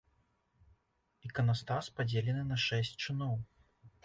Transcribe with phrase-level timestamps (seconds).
[1.29, 3.39] Іканастас падзелены на шэсць чыноў.